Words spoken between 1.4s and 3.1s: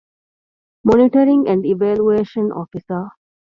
އެންޑް އިވެލުއޭޝަން އޮފިސަރ